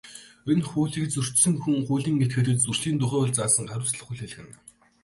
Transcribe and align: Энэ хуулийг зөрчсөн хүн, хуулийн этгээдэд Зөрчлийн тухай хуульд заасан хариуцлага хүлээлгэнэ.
Энэ 0.51 0.63
хуулийг 0.69 1.07
зөрчсөн 1.15 1.55
хүн, 1.61 1.77
хуулийн 1.87 2.17
этгээдэд 2.25 2.57
Зөрчлийн 2.61 2.97
тухай 2.99 3.19
хуульд 3.19 3.37
заасан 3.37 3.65
хариуцлага 3.69 4.05
хүлээлгэнэ. 4.05 4.53